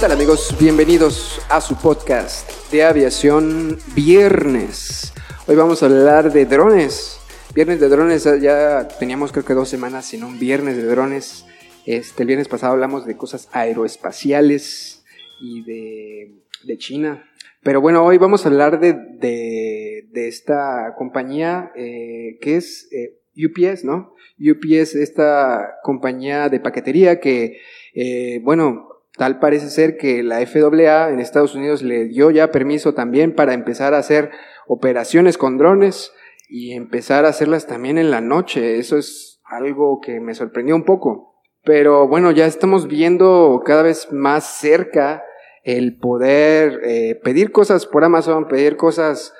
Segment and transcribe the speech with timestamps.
[0.00, 0.56] Tal amigos?
[0.58, 5.12] Bienvenidos a su podcast de aviación viernes.
[5.46, 7.20] Hoy vamos a hablar de drones.
[7.54, 11.44] Viernes de drones, ya teníamos creo que dos semanas sin un viernes de drones.
[11.84, 15.04] Este, el viernes pasado hablamos de cosas aeroespaciales
[15.38, 16.32] y de,
[16.64, 17.30] de China.
[17.62, 23.18] Pero bueno, hoy vamos a hablar de, de, de esta compañía eh, que es eh,
[23.36, 24.14] UPS, ¿no?
[24.38, 27.58] UPS, esta compañía de paquetería que,
[27.92, 32.94] eh, bueno, Tal parece ser que la FAA en Estados Unidos le dio ya permiso
[32.94, 34.30] también para empezar a hacer
[34.66, 36.12] operaciones con drones
[36.48, 38.78] y empezar a hacerlas también en la noche.
[38.78, 41.34] Eso es algo que me sorprendió un poco.
[41.62, 45.22] Pero bueno, ya estamos viendo cada vez más cerca
[45.62, 49.34] el poder eh, pedir cosas por Amazon, pedir cosas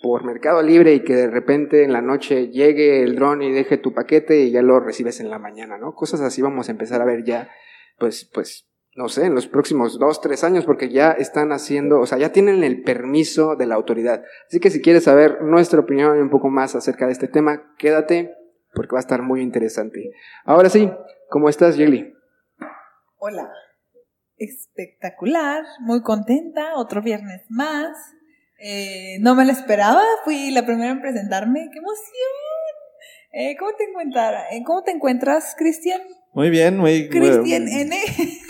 [0.00, 3.76] por Mercado Libre y que de repente en la noche llegue el dron y deje
[3.76, 5.94] tu paquete y ya lo recibes en la mañana, ¿no?
[5.94, 7.50] Cosas así vamos a empezar a ver ya,
[7.98, 8.65] pues, pues,
[8.96, 12.32] no sé, en los próximos dos, tres años, porque ya están haciendo, o sea, ya
[12.32, 14.24] tienen el permiso de la autoridad.
[14.48, 17.74] Así que si quieres saber nuestra opinión y un poco más acerca de este tema,
[17.78, 18.34] quédate,
[18.74, 20.12] porque va a estar muy interesante.
[20.44, 20.90] Ahora sí,
[21.28, 22.14] ¿cómo estás, Yeli?
[23.18, 23.50] Hola.
[24.38, 27.96] Espectacular, muy contenta, otro viernes más.
[28.58, 31.68] Eh, no me lo esperaba, fui la primera en presentarme.
[31.70, 32.46] ¡Qué emoción!
[33.32, 36.00] Eh, ¿cómo, te encuentras, ¿Cómo te encuentras, Cristian?
[36.32, 37.10] Muy bien, muy.
[37.10, 37.96] Cristian muy- N.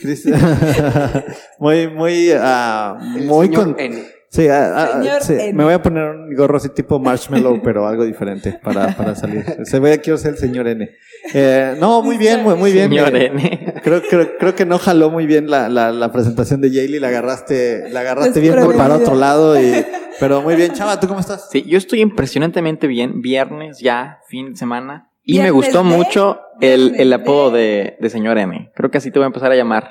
[0.07, 0.41] Cristian.
[1.59, 3.77] muy, muy, ah, muy Señor con.
[3.81, 4.03] N.
[4.29, 5.53] Sí, ah, ah, Señor sí, N.
[5.55, 9.45] me voy a poner un gorro así tipo marshmallow, pero algo diferente para, para salir.
[9.65, 10.91] Se ve, quiero ser el señor N.
[11.33, 12.89] Eh, no, muy bien, muy, muy bien.
[12.91, 13.75] Señor Eh, N.
[13.83, 17.09] Creo, creo, creo que no jaló muy bien la, la, la presentación de Jaylee, la
[17.09, 18.77] agarraste, la agarraste Desprevenida.
[18.77, 19.85] para otro lado y,
[20.21, 20.73] pero muy bien.
[20.73, 21.49] Chava, ¿tú cómo estás?
[21.51, 23.23] Sí, yo estoy impresionantemente bien.
[23.23, 25.09] Viernes ya, fin de semana.
[25.27, 28.71] Y me gustó de- mucho el, el apodo de- de, de señor M.
[28.75, 29.91] Creo que así te voy a empezar a llamar.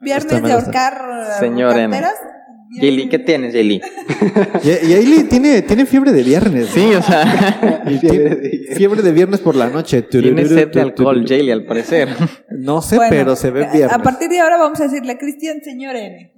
[0.00, 0.94] Viernes de ahorcar
[1.40, 1.90] Señor N.
[1.90, 2.14] carteras.
[2.80, 3.80] Yeli, ¿qué tienes, Yeli?
[4.64, 6.66] Y, y Jaylee tiene, tiene fiebre de viernes.
[6.70, 7.24] Sí, o sea,
[8.76, 10.02] fiebre de viernes por la noche.
[10.02, 12.08] tiene sed de alcohol, Yeli, al parecer.
[12.50, 13.92] No sé, Bueno, pero se ve viernes.
[13.92, 16.32] A partir de ahora vamos a decirle Cristian Señor N.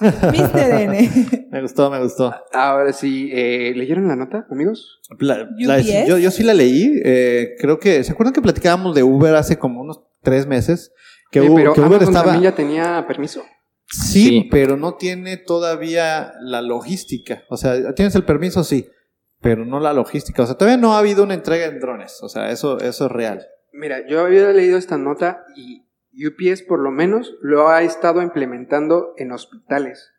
[0.32, 1.48] Mister N.
[1.50, 2.34] Me gustó, me gustó.
[2.52, 5.00] Ahora sí, eh, ¿leyeron la nota, amigos?
[5.18, 5.48] La-
[6.06, 7.00] yo, yo sí la leí.
[7.04, 8.02] eh, creo que.
[8.04, 10.92] ¿Se acuerdan que platicábamos de Uber hace como unos tres meses?
[11.30, 12.24] Que, Eh, U- pero que Uber estaba.
[12.32, 13.42] también ya tenía permiso.
[13.86, 14.48] Sí, Sí.
[14.50, 17.42] pero no tiene todavía la logística.
[17.48, 18.88] O sea, tienes el permiso, sí,
[19.40, 20.42] pero no la logística.
[20.42, 22.18] O sea, todavía no ha habido una entrega en drones.
[22.22, 23.46] O sea, eso, eso es real.
[23.72, 25.82] Mira, yo había leído esta nota y
[26.12, 30.12] UPS por lo menos lo ha estado implementando en hospitales.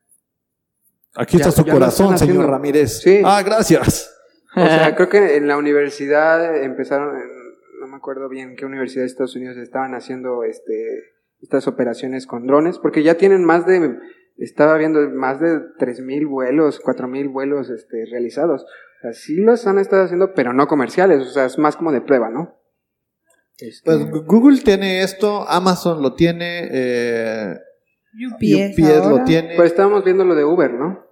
[1.16, 2.50] Aquí Ya- está su corazón, señor.
[2.50, 3.02] Ramírez.
[3.02, 3.22] Sí.
[3.26, 4.16] Ah, gracias.
[4.56, 7.14] O sea, creo que en la universidad empezaron,
[7.80, 12.46] no me acuerdo bien qué universidad de Estados Unidos estaban haciendo este estas operaciones con
[12.46, 13.98] drones, porque ya tienen más de,
[14.38, 18.66] estaba viendo más de 3.000 vuelos, 4.000 vuelos este, realizados.
[19.04, 22.30] Así los han estado haciendo, pero no comerciales, o sea, es más como de prueba,
[22.30, 22.61] ¿no?
[23.62, 27.56] Este, Pues Gu- Google tiene esto, Amazon lo tiene, eh,
[28.34, 29.56] UPS, UPS lo tiene.
[29.56, 31.06] pues estábamos viendo lo de Uber, ¿no?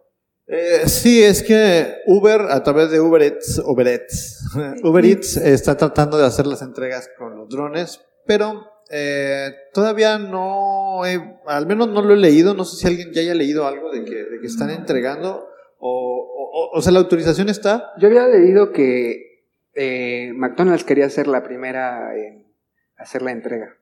[0.48, 4.44] Eh, sí, es que Uber, a través de Uber Eats, Uber Eats,
[4.84, 11.06] Uber Eats está tratando de hacer las entregas con los drones, pero eh, todavía no,
[11.06, 13.92] he- al menos no lo he leído, no sé si alguien ya haya leído algo
[13.92, 15.48] de que, de que están entregando,
[15.78, 19.29] o, o, o- o sea, la autorización está, Yo había leído que
[19.82, 22.46] eh, McDonald's quería ser la primera en
[22.98, 23.78] hacer la entrega.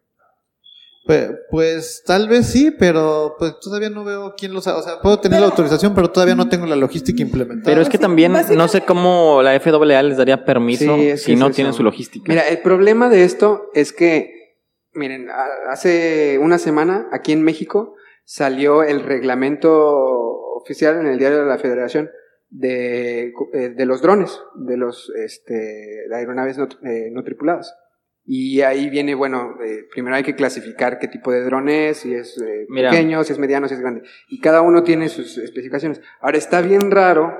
[1.07, 4.99] pues, pues tal vez sí, pero pues todavía no veo quién lo sabe, o sea,
[5.01, 7.65] puedo tener la autorización, pero todavía no tengo la logística implementada.
[7.65, 11.31] Pero es que también no sé cómo la FAA les daría permiso Sí, es que
[11.31, 12.25] si no es tienen su logística.
[12.27, 14.59] Mira, el problema de esto es que,
[14.93, 15.29] miren,
[15.67, 19.73] hace una semana aquí en México salió el reglamento
[20.61, 22.11] oficial en el diario de la Federación
[22.49, 27.73] de, eh, de los drones, de los este, de aeronaves no, eh, no tripuladas.
[28.29, 32.13] Y ahí viene, bueno, eh, primero hay que clasificar qué tipo de dron es, si
[32.13, 32.89] es eh, Mira.
[32.89, 34.01] pequeño, si es mediano, si es grande.
[34.27, 36.01] Y cada uno tiene sus especificaciones.
[36.19, 37.33] Ahora está bien raro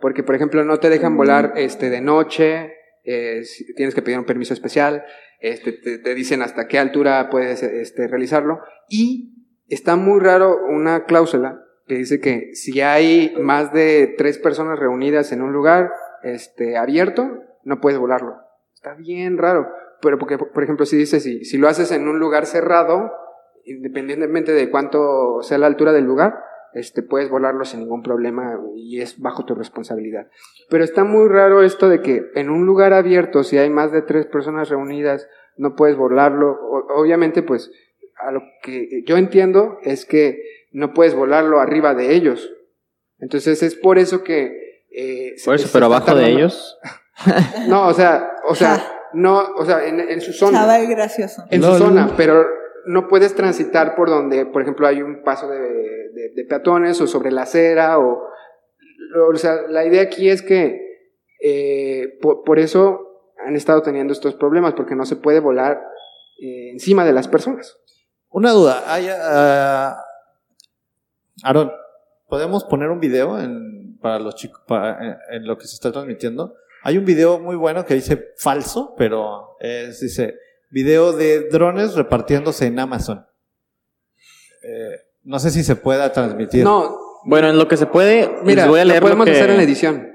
[0.00, 2.74] porque, por ejemplo, no te dejan volar este, de noche,
[3.04, 5.04] eh, si- tienes que pedir un permiso especial,
[5.40, 8.60] este, te, te dicen hasta qué altura puedes este, realizarlo.
[8.90, 14.78] Y está muy raro una cláusula que dice que si hay más de tres personas
[14.78, 15.92] reunidas en un lugar
[16.22, 18.36] este, abierto, no puedes volarlo.
[18.74, 19.68] Está bien raro.
[20.00, 23.12] Pero porque, por ejemplo, si dices, si, si lo haces en un lugar cerrado,
[23.64, 26.34] independientemente de cuánto sea la altura del lugar,
[26.74, 30.26] este, puedes volarlo sin ningún problema y es bajo tu responsabilidad.
[30.68, 34.02] Pero está muy raro esto de que en un lugar abierto, si hay más de
[34.02, 36.58] tres personas reunidas, no puedes volarlo.
[36.94, 37.70] Obviamente, pues,
[38.18, 40.42] a lo que yo entiendo es que
[40.74, 42.50] no puedes volarlo arriba de ellos.
[43.18, 44.84] Entonces es por eso que...
[44.94, 46.78] eh, Por eso, se pero abajo de ellos.
[47.68, 51.44] No, o sea, o sea, no, o sea, en, en su zona Chaval gracioso.
[51.48, 51.78] en No, su no.
[51.90, 52.44] zona, pero
[52.86, 57.06] no puedes transitar por donde, por ejemplo, hay un paso de, de- de peatones o
[57.06, 58.20] sobre la acera o,
[59.32, 60.80] o sea, la idea aquí es que
[61.40, 62.98] eh, por, por eso
[63.46, 65.80] han estado teniendo estos problemas porque no se puede volar
[66.42, 67.76] eh, encima de las personas.
[68.30, 68.82] Una duda.
[68.92, 69.96] Hay, ah,
[71.42, 71.72] Aaron,
[72.28, 75.90] ¿podemos poner un video en, para los chicos, para, en, en lo que se está
[75.92, 76.54] transmitiendo?
[76.82, 80.36] Hay un video muy bueno que dice falso, pero es, dice
[80.70, 83.26] video de drones repartiéndose en Amazon.
[84.62, 86.64] Eh, no sé si se pueda transmitir.
[86.64, 89.24] No, Bueno, en lo que se puede, mira, les voy a lo leer lo podemos
[89.26, 90.14] que- hacer en la edición.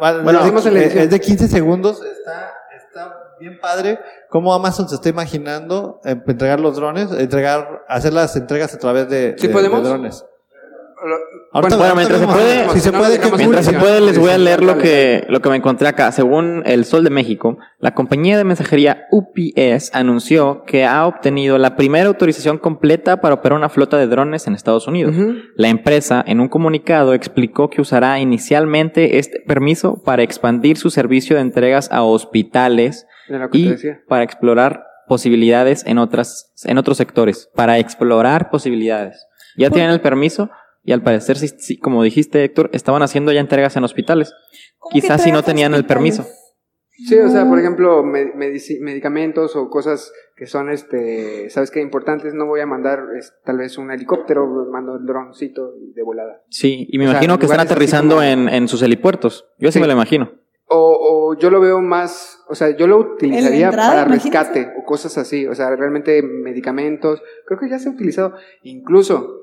[0.00, 1.02] Bueno, es, hacemos en la edición.
[1.04, 2.02] es de 15 segundos.
[2.02, 2.52] Está,
[2.86, 3.98] está bien padre
[4.30, 9.08] cómo Amazon se está imaginando eh, entregar los drones, entregar, hacer las entregas a través
[9.10, 9.82] de, ¿Sí de- podemos?
[9.82, 10.24] de drones.
[11.52, 13.70] Ahorita- Bueno, ahorita mientras se puede- si se no lo puede, que dejamos Mientras se
[13.72, 13.80] Publicidad.
[13.98, 16.10] puede, les voy a leer lo que, lo que me encontré acá.
[16.12, 21.76] Según el Sol de México, la compañía de mensajería UPS anunció que ha obtenido la
[21.76, 25.14] primera autorización completa para operar una flota de drones en Estados Unidos.
[25.56, 31.36] La empresa, en un comunicado, explicó que usará inicialmente este permiso para expandir su servicio
[31.36, 34.00] de entregas a hospitales De lo que te y decía.
[34.08, 37.48] para explorar posibilidades en otras, en otros sectores.
[37.54, 39.26] Para explorar posibilidades.
[39.56, 40.50] Ya tienen el permiso
[40.88, 44.32] y al parecer, sí, sí, como dijiste, Héctor, estaban haciendo ya entregas en hospitales.
[44.78, 46.26] ¿Cómo que Quizás si no tenían el permiso.
[46.90, 48.02] Sí, o sea, por ejemplo,
[48.82, 51.80] medicamentos o cosas que son, este, ¿sabes qué?
[51.80, 56.42] Importantes, no voy a mandar es, tal vez un helicóptero, mando el droncito de volada.
[56.48, 59.46] Sí, y me O sea, imagino que están así aterrizando como- en, en sus helipuertos.
[59.58, 59.80] Yo sí, Sí.
[59.80, 60.32] me lo imagino.
[60.70, 64.38] O, o yo lo veo más, o sea, yo lo utilizaría entrada, para imagínate.
[64.54, 69.40] rescate o cosas así, o sea, realmente medicamentos, creo que ya se ha utilizado, incluso,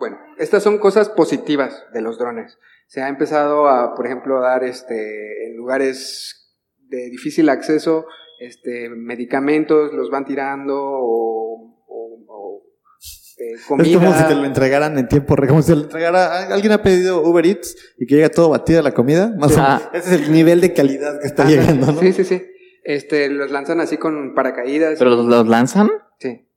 [0.00, 2.58] bueno, estas son cosas positivas de los drones.
[2.88, 6.50] Se ha empezado a, por ejemplo, a dar este, en lugares
[6.88, 8.06] de difícil acceso,
[8.40, 12.62] este, medicamentos, los van tirando o, o- o,
[13.38, 13.98] eh, Es comida.
[13.98, 16.52] como si te lo entregaran en tiempo real, como si te lo entregara.
[16.52, 19.32] ¿Alguien ha pedido Uber Eats y que llega todo batida la comida?
[19.38, 19.82] Más o Ah.
[19.92, 20.06] menos.
[20.06, 22.00] Ese es el nivel de calidad que está Ajá, llegando, ¿no?
[22.00, 22.42] Sí, sí, sí.
[22.82, 24.98] Este, los lanzan así con paracaídas.
[24.98, 25.90] ¿Pero los, los lanzan?
[26.18, 26.48] Sí.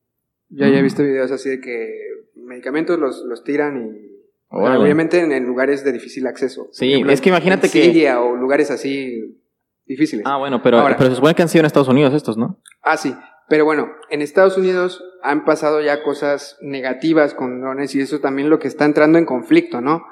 [0.50, 0.84] Yo ya he Mm.
[0.86, 2.00] visto videos así de que
[2.44, 4.14] medicamentos los, los tiran y.
[4.56, 4.84] Órale.
[4.84, 6.68] Obviamente en, en lugares de difícil acceso.
[6.72, 9.42] Sí, es que imagínate en que- Siria o lugares así
[9.86, 10.26] difíciles.
[10.28, 10.96] Ah, bueno, pero, Ahora.
[10.96, 12.60] pero se supone que han sido en Estados Unidos estos, ¿no?
[12.84, 13.16] Ah, sí.
[13.50, 18.50] Pero bueno, en Estados Unidos han pasado ya cosas negativas con drones y eso también
[18.50, 20.04] lo que está entrando en conflicto, ¿no?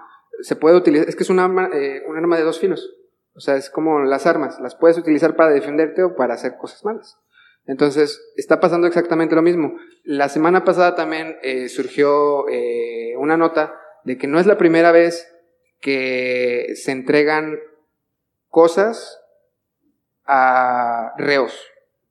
[0.41, 2.95] Se puede utilizar, es que es un arma, eh, un arma de dos filos.
[3.35, 6.83] O sea, es como las armas, las puedes utilizar para defenderte o para hacer cosas
[6.83, 7.17] malas.
[7.65, 9.75] Entonces, está pasando exactamente lo mismo.
[10.03, 14.91] La semana pasada también eh, surgió eh, una nota de que no es la primera
[14.91, 15.27] vez
[15.79, 17.59] que se entregan
[18.49, 19.19] cosas
[20.25, 21.53] a reos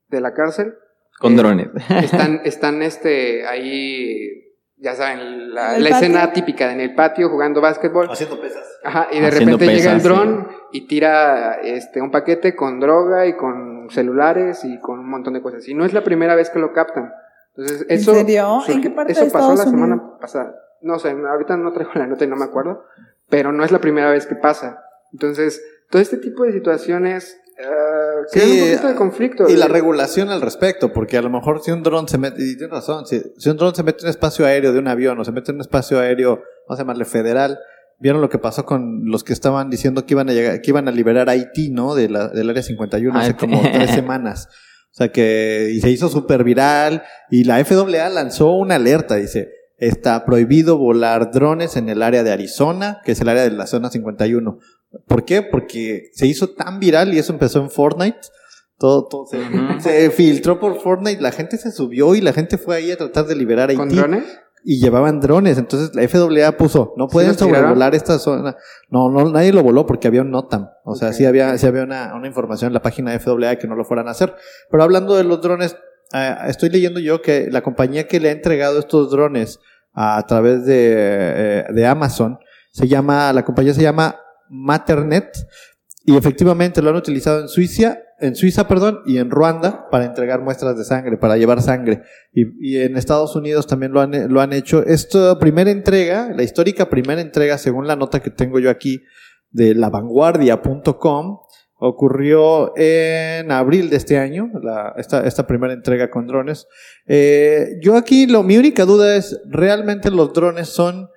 [0.08, 0.74] de la cárcel
[1.18, 1.68] Con Eh, drones.
[2.02, 4.49] están, están este, ahí,
[4.80, 8.08] ya saben, la, ¿En escena típica en el patio jugando básquetbol.
[8.10, 8.66] Haciendo pesas.
[8.82, 13.26] Ajá, y de Haciendo repente llega el dron y tira este, un paquete con droga
[13.26, 15.68] y con celulares y con un montón de cosas.
[15.68, 17.12] Y no es la primera vez que lo captan.
[17.56, 18.62] Entonces, ¿En eso, serio?
[18.68, 20.18] ¿En qué parte eso de pasó la semana Unidos?
[20.18, 20.54] pasada.
[20.80, 22.86] No sé, ahorita no traigo la nota y no me acuerdo,
[23.28, 24.82] pero no es la primera vez que pasa.
[25.12, 29.48] Entonces, todo este tipo de situaciones uh, Sí, un poquito de conflicto.
[29.48, 32.56] Y la regulación al respecto, porque a lo mejor si un dron se mete, y
[32.56, 35.18] tienes razón, si, si un dron se mete en un espacio aéreo de un avión
[35.18, 37.58] o se mete en un espacio aéreo, vamos a llamarle federal,
[37.98, 40.88] vieron lo que pasó con los que estaban diciendo que iban a llegar, que iban
[40.88, 41.94] a liberar a Haití, ¿no?
[41.94, 44.48] De la, del área 51 hace como tres semanas.
[44.92, 49.52] O sea que, y se hizo súper viral, y la FAA lanzó una alerta, dice,
[49.80, 53.66] está prohibido volar drones en el área de Arizona, que es el área de la
[53.66, 54.58] zona 51.
[55.06, 55.42] ¿Por qué?
[55.42, 58.18] Porque se hizo tan viral y eso empezó en Fortnite.
[58.78, 59.26] Todo, todo
[59.78, 63.26] se, filtró por Fortnite, la gente se subió y la gente fue ahí a tratar
[63.26, 64.24] de liberar a ¿Con drones?
[64.64, 68.56] Y llevaban drones, entonces la FAA puso, no pueden sobrevolar esta zona.
[68.88, 70.68] No, no, nadie lo voló porque había un NOTAM.
[70.84, 73.68] O sea, sí había, sí había una, una información en la página de FAA que
[73.68, 74.34] no lo fueran a hacer.
[74.70, 75.76] Pero hablando de los drones,
[76.12, 79.60] eh, estoy leyendo yo que la compañía que le ha entregado estos drones
[79.92, 82.38] a, a través de, eh, de Amazon,
[82.72, 84.16] se llama, la compañía se llama
[84.50, 85.32] Maternet,
[86.04, 90.40] y efectivamente lo han utilizado en Suiza, en Suiza, perdón, y en Ruanda para entregar
[90.40, 92.02] muestras de sangre, para llevar sangre.
[92.32, 94.84] Y, en Estados Unidos también lo han, lo han hecho.
[94.84, 99.02] Esta primera entrega, la histórica primera entrega, según la nota que tengo yo aquí
[99.50, 101.38] de lavanguardia.com,
[101.80, 104.50] ocurrió en abril de este año,
[104.96, 106.66] esta, esta primera entrega con drones.
[107.06, 111.09] Eh, yo aquí, lo, mi única duda es, ¿realmente los drones son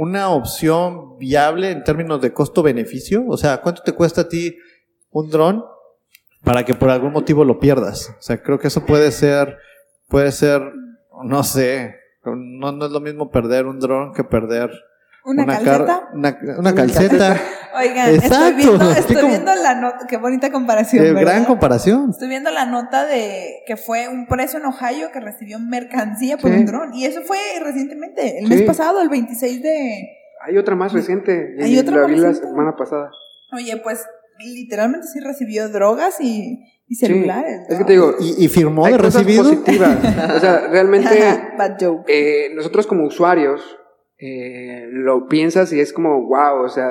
[0.00, 3.24] una opción viable en términos de costo-beneficio?
[3.26, 4.56] O sea, ¿cuánto te cuesta a ti
[5.10, 5.64] un dron
[6.44, 8.14] para que por algún motivo lo pierdas?
[8.16, 9.58] O sea, creo que eso puede ser,
[10.06, 10.62] puede ser,
[11.24, 14.70] no sé, no, es lo mismo perder un dron que perder
[15.24, 16.08] ¿Una, car- calceta?
[16.14, 17.40] una, una calceta.
[17.78, 18.56] Oigan, estoy Exacto.
[18.56, 22.10] viendo, Es que estoy como- viendo la nota, qué bonita comparación, Eh, gran comparación.
[22.10, 26.50] Estoy viendo la nota de que fue un preso en Ohio que recibió mercancía por
[26.50, 26.56] Sí.
[26.58, 26.94] un dron.
[26.94, 28.54] Y eso fue recientemente, el Sí.
[28.54, 30.08] mes pasado, el 26 de...
[30.46, 31.56] Hay otra más reciente.
[31.60, 33.10] Hay y otra la más vi la semana pasada.
[33.52, 34.06] Oye, pues
[34.38, 37.66] literalmente sí recibió drogas y, y celulares.
[37.68, 39.42] Es que te digo, ¿Y, y firmó de recibido?
[39.42, 39.98] positivas.
[40.36, 41.08] O sea, realmente
[41.58, 42.04] Bad joke.
[42.08, 43.60] eh, nosotros como usuarios
[44.18, 46.90] eh, lo piensas y es como, wow, o sea,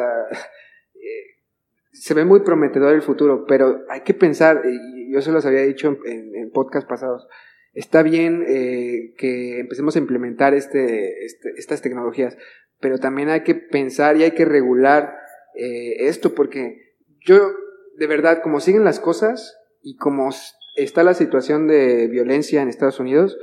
[1.92, 5.62] se ve muy prometedor el futuro, pero hay que pensar, y yo se los había
[5.64, 7.28] dicho en, en, podcast pasados,
[7.74, 12.38] está bien eh, que empecemos a implementar este, este- estas tecnologías,
[12.80, 15.18] pero también hay que pensar y hay que regular
[15.56, 17.52] eh, esto, porque yo,
[17.98, 20.30] de verdad, como siguen las cosas y como
[20.76, 23.38] está la situación de violencia en Estados Unidos,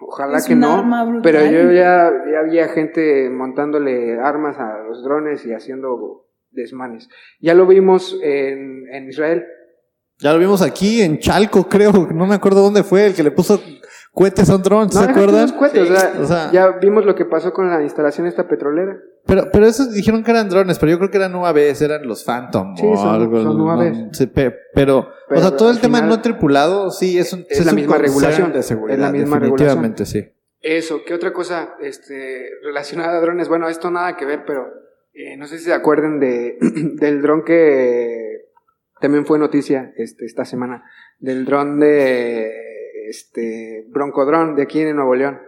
[0.00, 1.22] ojalá Es que un no, arma brutal.
[1.22, 7.08] pero yo ya, ya había gente montándole armas a los drones y haciendo desmanes.
[7.40, 9.44] Ya lo vimos en, en Israel.
[10.18, 11.92] Ya lo vimos aquí en Chalco, creo.
[12.12, 13.60] No me acuerdo dónde fue el que le puso
[14.12, 15.42] cohetes a un dron, ¿se No, acuerdan?
[15.42, 18.48] los cohetes, o sea, O sea- ya vimos lo que pasó con la instalación esta
[18.48, 18.98] petrolera.
[19.26, 22.24] Pero, pero esos dijeron que eran drones, pero yo creo que eran UAVs, eran los
[22.24, 23.42] Phantom Sí, o son- algo.
[23.42, 24.16] son no- UAVs.
[24.16, 27.46] sí, pe- pero, Pero o sea, todo el tema final no tripulado, sí, es un,
[27.48, 28.96] es es la misma regulación, de seguridad.
[28.98, 30.28] es la misma definitivamente, sí.
[30.62, 33.48] Eso, ¿qué otra cosa este, relacionada a drones?
[33.48, 34.66] Bueno, esto nada que ver, pero
[35.14, 38.46] eh, no sé si se acuerdan de, del dron que
[39.00, 40.84] también fue noticia este, esta semana,
[41.18, 42.50] del dron de
[43.08, 45.40] este Broncodrón de aquí en Nuevo León.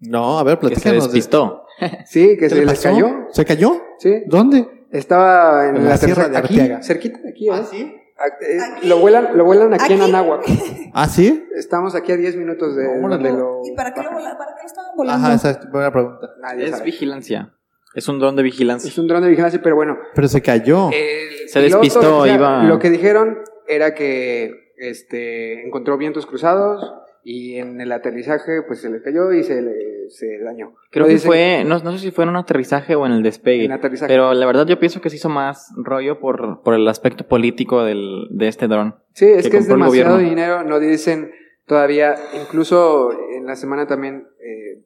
[0.00, 1.04] No, a ver, Que se platícanos.
[1.04, 1.63] de- despistó.
[2.06, 3.26] Sí, que ¿Qué se le les cayó.
[3.32, 3.82] ¿Se cayó?
[3.98, 4.66] Sí, ¿Dónde?
[4.90, 6.82] estaba en, En la, la Sierra tercera- de aquí, Arteaga.
[6.82, 7.52] cerquita de aquí, ¿eh?
[7.70, 7.94] sí?
[8.16, 8.86] Ah, eh, Aquí.
[8.88, 10.02] Lo vuelan, lo vuelan aquí, en.
[10.02, 10.44] Anáhuac.
[10.94, 11.44] ¿Ah, sí?
[11.56, 13.08] Estamos aquí a 10 minutos de Órale.
[13.08, 13.60] donde lo.
[13.64, 15.26] ¿Y para qué lo, vola- para qué lo estaban volando?
[15.26, 16.28] Ajá, esa es buena pregunta.
[16.40, 16.84] Nadie Es sabe.
[16.84, 17.54] vigilancia.
[17.96, 18.88] Es un dron de vigilancia.
[18.88, 19.98] Es un dron de vigilancia, pero bueno.
[20.14, 20.90] Pero se cayó.
[20.92, 26.26] El Se piloto, despistó, o sea, iba- Lo que dijeron era que este, encontró vientos
[26.26, 26.92] cruzados
[27.24, 29.72] y en el aterrizaje pues se le cayó y se, le,
[30.10, 30.74] se dañó.
[30.90, 33.22] Creo No que fue, no, no sé si fue en un aterrizaje o en el
[33.22, 33.64] despegue.
[33.64, 34.12] En aterrizaje.
[34.12, 37.84] Pero la verdad yo pienso que se hizo más rollo por, por el aspecto político
[37.84, 38.96] del, de este dron.
[39.12, 40.64] Sí, es que que es demasiado dinero.
[40.64, 41.30] No dicen
[41.66, 44.82] todavía, incluso en la semana también eh,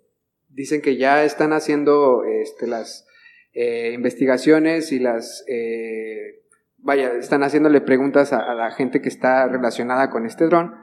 [0.49, 3.07] dicen que ya están haciendo este, las
[3.55, 5.45] eh, investigaciones y las.
[5.49, 6.43] eh,
[6.79, 10.75] vaya, están haciéndole preguntas a, a la gente que está relacionada con este dron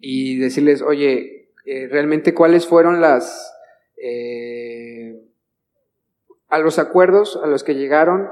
[0.00, 3.52] y decirles, oye, eh, realmente cuáles fueron las.
[4.02, 5.20] Eh,
[6.48, 8.28] a los acuerdos a los que llegaron,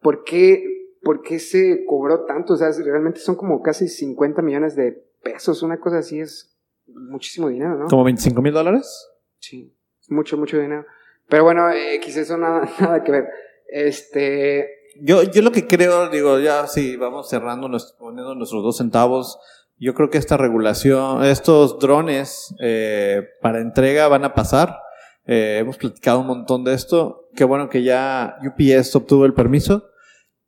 [0.00, 0.64] ¿por qué,
[1.02, 2.54] por qué se cobró tanto?
[2.54, 6.56] O sea, realmente son como casi 50 millones de pesos, una cosa así es
[6.86, 7.86] muchísimo dinero, ¿no?
[7.86, 9.08] ¿Como 25 mil dólares?
[9.38, 9.74] Sí,
[10.08, 10.86] mucho, mucho dinero.
[11.28, 13.28] Pero bueno, X, eso nada, nada que ver.
[13.68, 14.68] Este,
[15.00, 19.38] Yo, yo lo que creo, digo, ya sí, vamos cerrando, poniendo nuestros dos centavos.
[19.76, 24.80] Yo creo que esta regulación, estos drones eh, para entrega van a pasar.
[25.28, 27.28] Eh, hemos platicado un montón de esto.
[27.36, 29.84] Qué bueno que ya UPS obtuvo el permiso.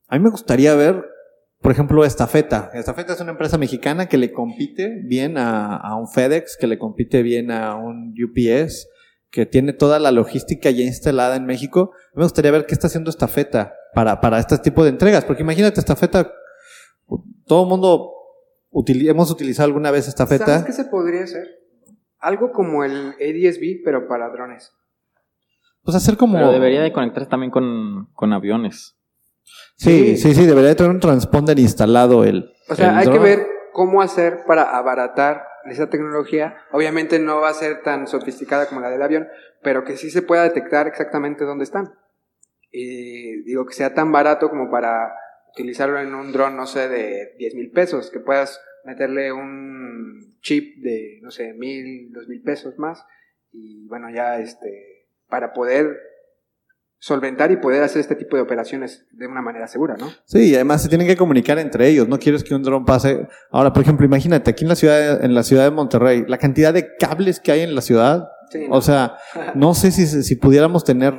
[0.08, 1.04] A mí me gustaría ver,
[1.60, 2.70] por ejemplo, Estafeta.
[2.74, 6.78] Estafeta es una empresa mexicana que le compite bien a, a un FedEx, que le
[6.78, 8.88] compite bien a un UPS,
[9.30, 11.92] que tiene toda la logística ya instalada en México.
[12.14, 15.78] Me gustaría ver qué está haciendo Estafeta para, para este tipo de entregas, porque imagínate
[15.78, 16.32] Estafeta,
[17.46, 18.12] todo el mundo
[18.72, 20.46] utili- hemos utilizado alguna vez Estafeta.
[20.46, 21.46] ¿sabes qué se podría hacer?
[22.20, 24.72] Algo como el ADSB, pero para drones.
[25.82, 26.34] Pues hacer como...
[26.34, 28.96] Pero debería de conectarse también con, con aviones.
[29.76, 32.52] Sí, sí, sí, debería tener un transponder instalado el.
[32.68, 36.56] O sea, el hay que ver cómo hacer para abaratar esa tecnología.
[36.72, 39.28] Obviamente no va a ser tan sofisticada como la del avión,
[39.62, 41.94] pero que sí se pueda detectar exactamente dónde están.
[42.70, 45.14] Y digo que sea tan barato como para
[45.52, 50.82] utilizarlo en un dron, no sé, de 10 mil pesos, que puedas meterle un chip
[50.82, 53.04] de, no sé, mil, dos mil pesos más.
[53.52, 55.98] Y bueno, ya este, para poder
[56.98, 60.10] solventar y poder hacer este tipo de operaciones de una manera segura, ¿no?
[60.26, 62.06] Sí, y además se tienen que comunicar entre ellos.
[62.08, 63.26] No quieres que un dron pase.
[63.50, 66.74] Ahora, por ejemplo, imagínate aquí en la ciudad, en la ciudad de Monterrey, la cantidad
[66.74, 68.28] de cables que hay en la ciudad.
[68.50, 68.76] Sí, ¿no?
[68.76, 69.16] O sea,
[69.54, 71.14] no sé si, si pudiéramos tener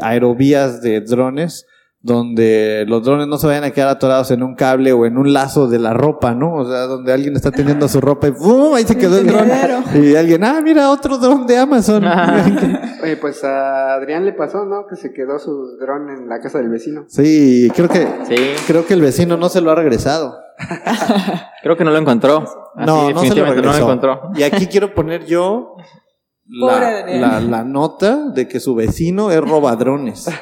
[0.00, 1.66] aerovías de drones
[2.04, 5.32] donde los drones no se vayan a quedar atorados en un cable o en un
[5.32, 6.54] lazo de la ropa, ¿no?
[6.54, 8.74] O sea, donde alguien está teniendo su ropa y ¡pum!
[8.74, 9.48] ahí se quedó el dron.
[9.94, 12.04] Y alguien, ah, mira, otro dron de Amazon.
[13.02, 14.86] Oye, pues a Adrián le pasó, ¿no?
[14.88, 17.04] Que se quedó su dron en la casa del vecino.
[17.08, 20.36] sí, creo que, Sí, creo que el vecino no se lo ha regresado.
[21.62, 22.38] creo que no lo encontró.
[22.38, 23.82] Así, No, no se lo definitivamente no lo regresó.
[23.92, 24.20] encontró.
[24.34, 25.76] Y aquí quiero poner yo
[26.46, 27.20] la, Adrián.
[27.20, 30.28] la, la nota de que su vecino es robadrones.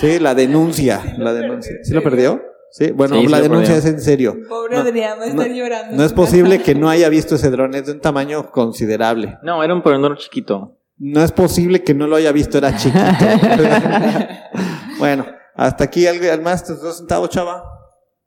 [0.00, 1.76] Sí, la denuncia, la denuncia.
[1.82, 2.42] ¿Sí lo perdió?
[2.70, 3.88] Sí, bueno, Sí, sí la denuncia perdió.
[3.88, 4.36] es en serio.
[4.48, 5.96] Pobre No, Adrián, va a estar no, llorando.
[5.96, 9.38] No es posible que no haya visto ese dron, es de un tamaño considerable.
[9.42, 10.76] No, era un ponedor chiquito.
[10.98, 12.98] No es posible que no lo haya visto, era chiquito.
[14.98, 17.62] bueno, hasta aquí algo más, tus dos centavos, chava.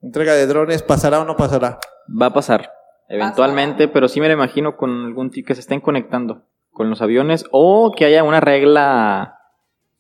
[0.02, 1.78] Entrega de drones, ¿pasará o no pasará?
[2.10, 2.72] Va a pasar,
[3.10, 7.02] eventualmente, pero sí me lo imagino con algún tipo que se estén conectando con los
[7.02, 9.40] aviones o que haya una regla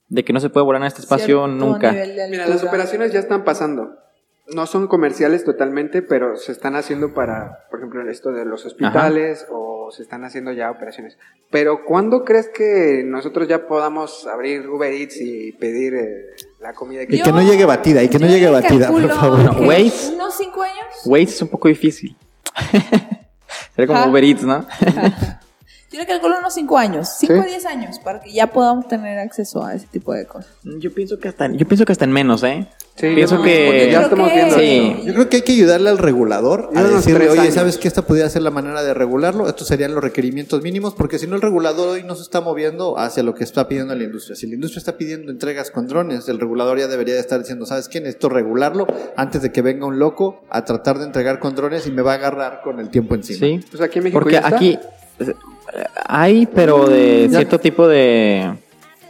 [0.07, 1.91] de que no se puede volar en este espacio Cierto nunca.
[1.91, 3.95] Mira, las operaciones ya están pasando.
[4.47, 9.45] No son comerciales totalmente, pero se están haciendo para, por ejemplo, esto de los hospitales
[9.51, 11.17] o se están haciendo ya operaciones.
[11.51, 16.25] Pero ¿cuándo crees que nosotros ya podamos abrir Uber Eats y pedir eh,
[16.59, 19.07] la comida que Y que no llegue batida, y que no llegue le batida, por
[19.09, 19.57] favor.
[19.57, 20.15] que Waze.
[20.15, 20.85] ¿Unos cinco años?
[21.05, 22.15] Waze es un poco difícil.
[23.75, 24.11] Sería como.
[24.11, 24.65] Uber Eats, ¿no?
[25.91, 27.39] Yo le calculo unos 5 años, 5 ¿Sí?
[27.39, 30.51] a 10 años, para que ya podamos tener acceso a ese tipo de cosas.
[30.63, 32.67] Yo pienso que hasta, yo pienso que hasta en menos, ¿eh?
[32.99, 34.93] Sí, pienso no, que- porque ya estamos viendo Sí.
[34.97, 35.05] eso.
[35.05, 37.53] Yo creo que hay que ayudarle al regulador a decirle, oye, años.
[37.53, 39.47] ¿sabes que esta podría ser la manera de regularlo?
[39.47, 42.97] Estos serían los requerimientos mínimos, porque si no el regulador hoy no se está moviendo
[42.99, 44.35] hacia lo que está pidiendo la industria.
[44.35, 47.65] Si la industria está pidiendo entregas con drones, el regulador ya debería de estar diciendo,
[47.65, 47.99] ¿sabes qué?
[48.01, 48.85] Necesito regularlo
[49.15, 52.11] antes de que venga un loco a tratar de entregar con drones y me va
[52.11, 53.39] a agarrar con el tiempo encima.
[53.39, 53.59] Sí.
[53.71, 54.55] Pues aquí en México Porque ya está.
[54.57, 54.77] aquí
[55.19, 55.33] eh,
[56.05, 58.53] hay, pero de cierto tipo de,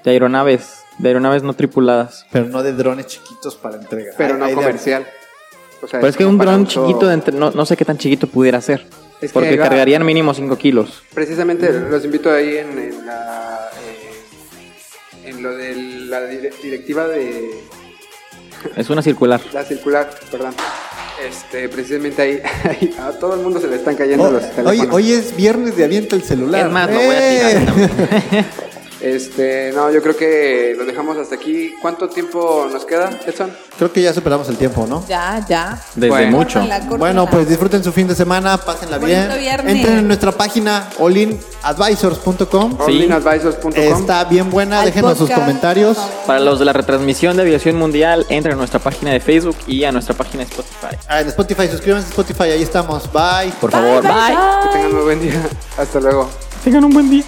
[0.03, 2.25] de aeronaves, de aeronaves no tripuladas.
[2.31, 4.11] Pero no de drones chiquitos para entrega.
[4.17, 5.07] pero no comercial.
[5.81, 7.85] O sea, Pero es que un dron uso- chiquito, de entre- no, no sé qué
[7.85, 8.85] tan chiquito pudiera ser.
[9.21, 11.03] Es porque cargarían mínimo 5 kilos.
[11.13, 17.49] Precisamente los invito ahí en, en la eh, en lo de la dire- directiva de
[18.75, 19.39] Es una circular.
[19.53, 20.53] la circular, perdón.
[21.25, 24.49] Este, precisamente ahí, ahí a todo el mundo se le están cayendo Oh, los hoy,
[24.55, 24.95] teléfonos.
[24.95, 26.67] hoy es viernes de avienta el celular.
[26.67, 27.49] Es más, lo voy a ¡Eh!
[27.49, 28.45] tirar también.
[29.01, 31.73] Este, no, yo creo que lo dejamos hasta aquí.
[31.81, 33.49] ¿Cuánto tiempo nos queda, Edson?
[33.77, 35.05] Creo que ya superamos el tiempo, ¿no?
[35.07, 35.81] Ya, ya.
[35.95, 36.37] Desde Bueno.
[36.37, 36.59] mucho.
[36.59, 36.97] Córtala, córtala.
[36.97, 39.29] Bueno, pues disfruten su fin de semana, pásenla bien.
[39.39, 39.75] viernes.
[39.75, 42.77] Entren en nuestra página allinadvisors.com.
[42.85, 43.07] Sí.
[43.75, 45.97] Está bien buena, Al déjenos sus comentarios.
[46.27, 49.85] Para los de la retransmisión de aviación mundial, entren a nuestra página de Facebook y
[49.85, 50.97] a nuestra página de Spotify.
[51.07, 53.09] Ah, en Spotify, suscríbanse a Spotify, ahí estamos.
[53.13, 53.53] Bye.
[53.61, 54.35] Por Bye, favor, bye, bye.
[54.63, 55.41] Que tengan muy buen día.
[55.77, 56.29] Hasta luego.
[56.65, 57.23] Tengan un buen día.